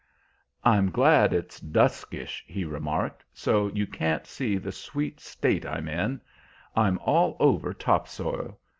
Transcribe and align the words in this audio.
"I'm 0.63 0.89
glad 0.89 1.31
it's 1.31 1.59
duskish," 1.59 2.43
he 2.47 2.65
remarked, 2.65 3.23
"so 3.35 3.67
you 3.67 3.85
can't 3.85 4.25
see 4.25 4.57
the 4.57 4.71
sweet 4.71 5.19
state 5.19 5.63
I'm 5.63 5.87
in. 5.87 6.19
I'm 6.75 6.97
all 7.03 7.37
over 7.39 7.71
top 7.71 8.07
soil. 8.07 8.57